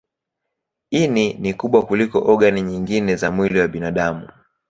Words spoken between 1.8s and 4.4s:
kuliko ogani nyingine za mwili wa binadamu.